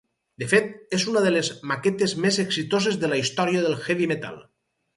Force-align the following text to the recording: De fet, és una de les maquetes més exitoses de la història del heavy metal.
De 0.43 0.45
fet, 0.53 0.69
és 0.97 1.05
una 1.11 1.21
de 1.25 1.33
les 1.35 1.51
maquetes 1.73 2.15
més 2.25 2.39
exitoses 2.45 2.99
de 3.05 3.13
la 3.13 3.23
història 3.25 3.63
del 3.69 3.77
heavy 3.87 4.09
metal. 4.17 4.45